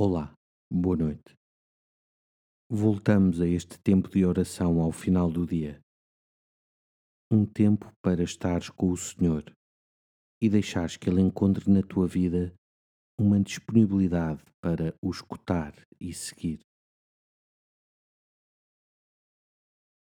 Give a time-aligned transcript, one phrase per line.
[0.00, 0.32] Olá,
[0.72, 1.34] boa noite.
[2.70, 5.80] Voltamos a este tempo de oração ao final do dia.
[7.28, 9.42] Um tempo para estares com o Senhor
[10.40, 12.54] e deixares que Ele encontre na tua vida
[13.18, 16.60] uma disponibilidade para o escutar e seguir.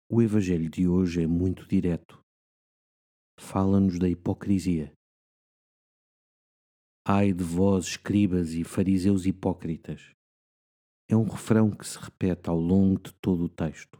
[0.08, 2.22] O Evangelho de hoje é muito direto.
[3.36, 4.94] Fala-nos da hipocrisia
[7.04, 10.14] Ai de vós, escribas e fariseus hipócritas.
[11.10, 13.98] É um refrão que se repete ao longo de todo o texto.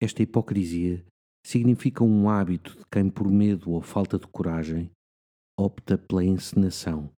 [0.00, 1.04] Esta hipocrisia
[1.44, 4.88] significa um hábito de quem, por medo ou falta de coragem,
[5.58, 7.12] opta pela encenação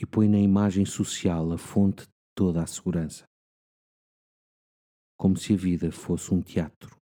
[0.00, 3.24] e põe na imagem social a fonte de toda a segurança.
[5.16, 6.96] Como se a vida fosse um teatro.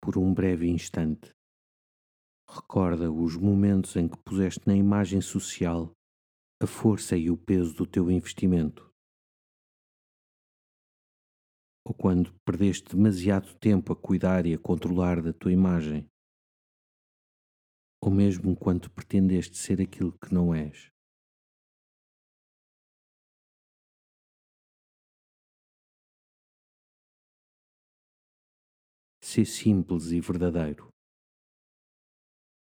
[0.00, 1.32] Por um breve instante,
[2.50, 5.92] Recorda os momentos em que puseste na imagem social
[6.62, 8.90] a força e o peso do teu investimento.
[11.86, 16.08] Ou quando perdeste demasiado tempo a cuidar e a controlar da tua imagem.
[18.02, 20.90] Ou mesmo quando pretendeste ser aquilo que não és.
[29.22, 30.88] Ser simples e verdadeiro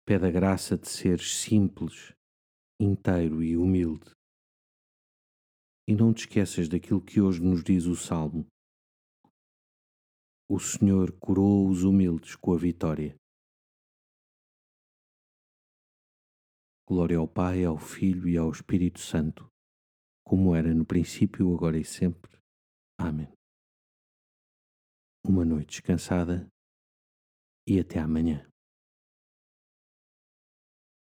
[0.05, 2.13] Pede a graça de seres simples,
[2.77, 4.11] inteiro e humilde.
[5.87, 8.45] E não te esqueças daquilo que hoje nos diz o Salmo.
[10.49, 13.15] O Senhor coroa os humildes com a vitória.
[16.85, 19.47] Glória ao Pai, ao Filho e ao Espírito Santo,
[20.25, 22.37] como era no princípio, agora e sempre.
[22.99, 23.31] Amém.
[25.25, 26.45] Uma noite descansada
[27.65, 28.52] e até amanhã.